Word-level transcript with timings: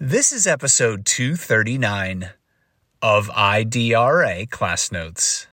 This 0.00 0.30
is 0.30 0.46
episode 0.46 1.04
239 1.06 2.30
of 3.02 3.26
IDRA 3.30 4.48
Class 4.48 4.92
Notes. 4.92 5.47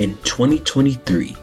In 0.00 0.16
2023, 0.22 1.36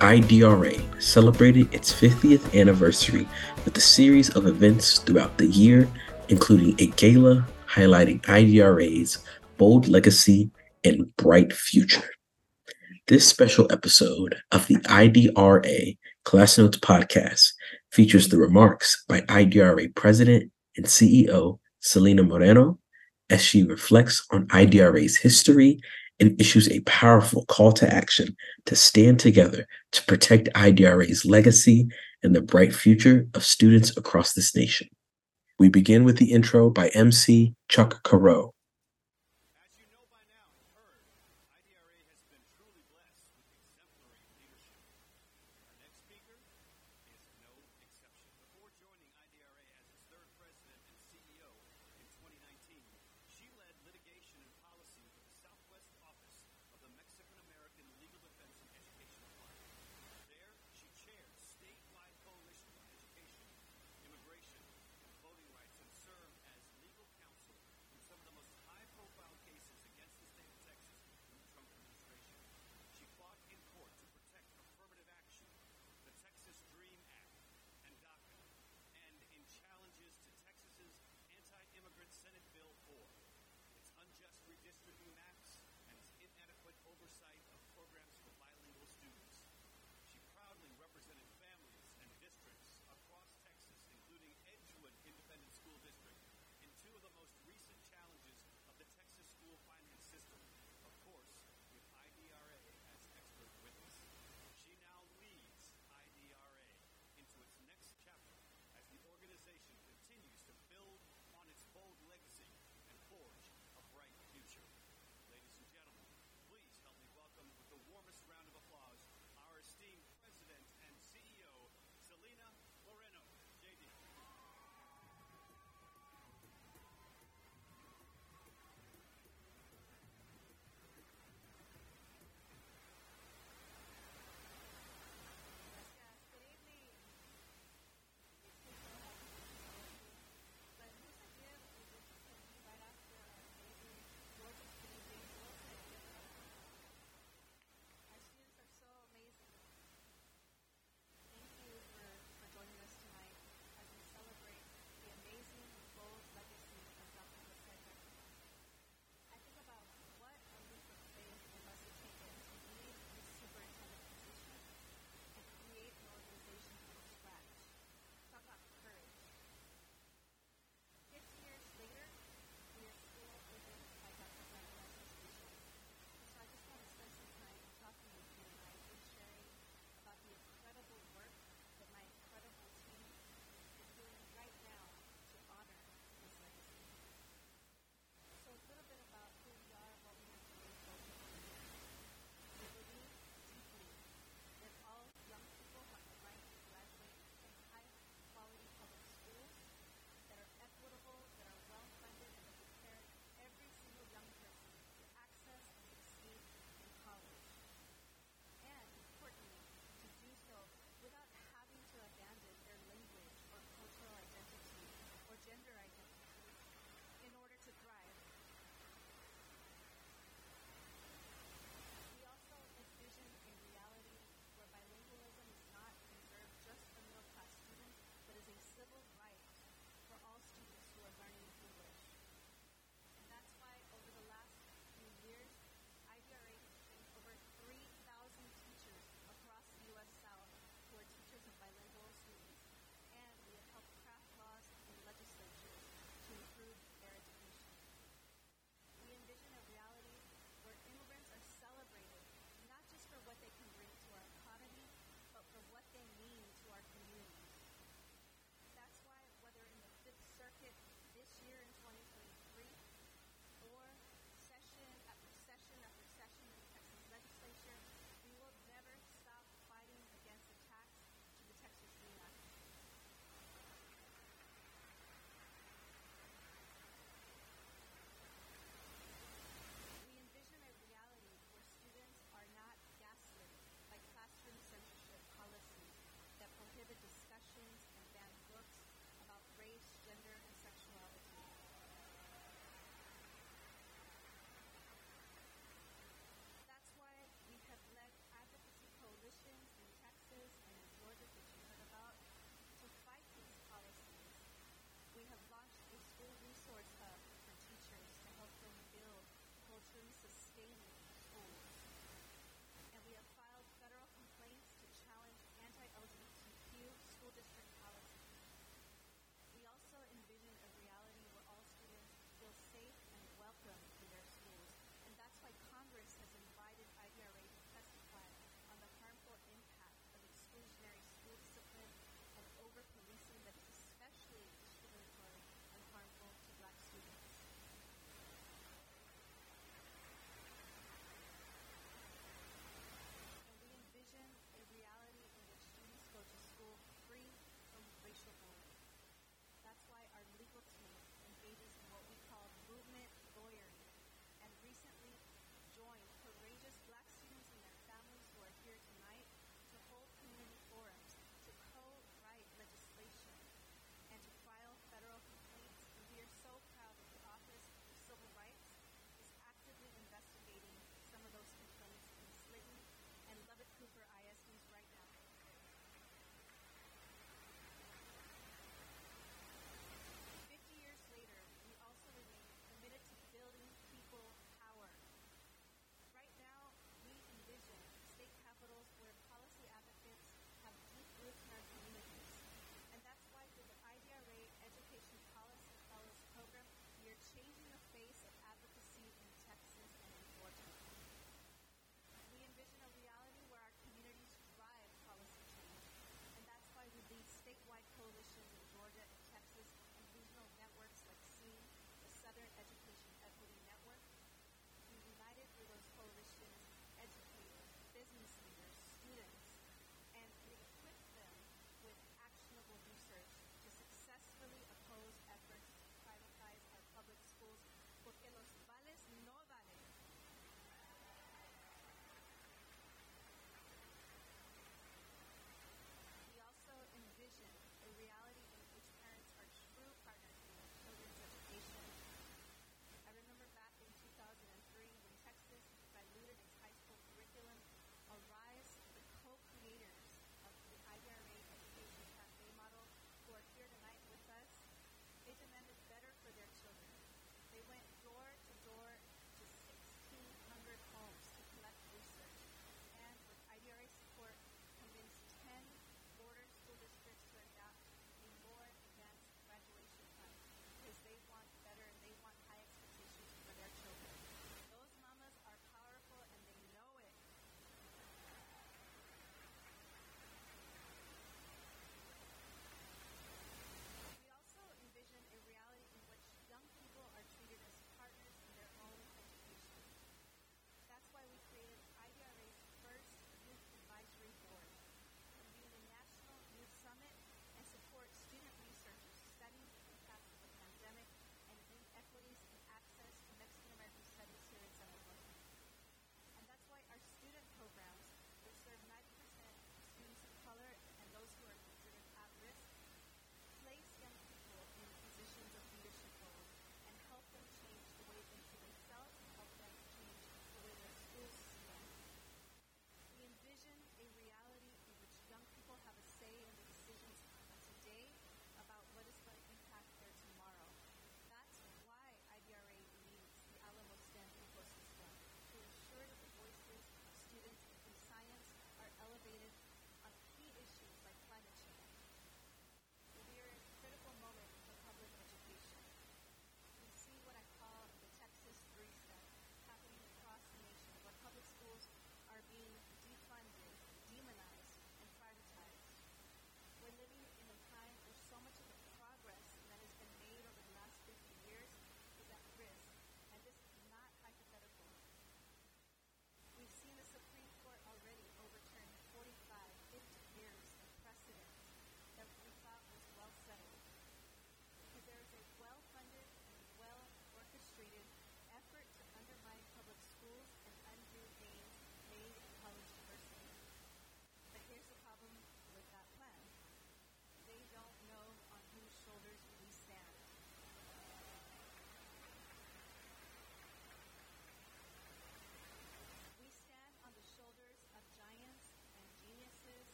IDRA 0.00 1.02
celebrated 1.02 1.72
its 1.72 1.90
50th 1.90 2.54
anniversary 2.54 3.26
with 3.64 3.74
a 3.78 3.80
series 3.80 4.28
of 4.36 4.46
events 4.46 4.98
throughout 4.98 5.38
the 5.38 5.46
year, 5.46 5.88
including 6.28 6.74
a 6.78 6.88
gala 6.96 7.46
highlighting 7.66 8.20
IDRA's 8.24 9.24
bold 9.56 9.88
legacy 9.88 10.50
and 10.84 11.16
bright 11.16 11.50
future. 11.54 12.04
This 13.06 13.26
special 13.26 13.72
episode 13.72 14.36
of 14.52 14.66
the 14.66 14.76
IDRA 14.80 15.96
Class 16.24 16.58
Notes 16.58 16.76
podcast 16.76 17.54
features 17.90 18.28
the 18.28 18.36
remarks 18.36 19.02
by 19.08 19.22
IDRA 19.22 19.94
President 19.94 20.52
and 20.76 20.84
CEO 20.84 21.58
Celina 21.80 22.22
Moreno 22.22 22.78
as 23.30 23.42
she 23.42 23.62
reflects 23.62 24.26
on 24.30 24.46
IDRA's 24.48 25.16
history 25.16 25.80
and 26.20 26.40
issues 26.40 26.68
a 26.68 26.80
powerful 26.80 27.44
call 27.46 27.72
to 27.72 27.92
action 27.92 28.36
to 28.66 28.76
stand 28.76 29.20
together 29.20 29.66
to 29.92 30.02
protect 30.04 30.48
IDRA's 30.54 31.24
legacy 31.24 31.88
and 32.22 32.34
the 32.34 32.40
bright 32.40 32.74
future 32.74 33.26
of 33.34 33.44
students 33.44 33.96
across 33.96 34.32
this 34.32 34.56
nation. 34.56 34.88
We 35.58 35.68
begin 35.68 36.04
with 36.04 36.16
the 36.16 36.32
intro 36.32 36.70
by 36.70 36.88
MC 36.88 37.54
Chuck 37.68 38.02
Carreau. 38.02 38.53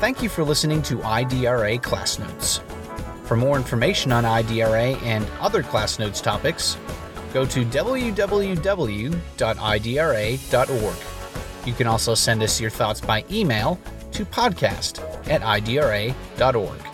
Thank 0.00 0.22
you 0.22 0.28
for 0.28 0.44
listening 0.44 0.82
to 0.82 0.96
IDRA 0.98 1.82
Class 1.82 2.18
Notes. 2.18 2.60
For 3.24 3.36
more 3.36 3.56
information 3.56 4.12
on 4.12 4.24
IDRA 4.24 5.00
and 5.02 5.26
other 5.40 5.62
Class 5.62 5.98
Notes 5.98 6.20
topics, 6.20 6.76
go 7.32 7.44
to 7.44 7.64
www.idra.org. 7.64 8.56
You 11.66 11.74
can 11.74 11.86
also 11.86 12.14
send 12.14 12.42
us 12.42 12.60
your 12.60 12.70
thoughts 12.70 13.00
by 13.00 13.24
email 13.30 13.78
to 14.12 14.24
podcast 14.24 15.00
at 15.28 15.42
idra.org. 15.42 16.87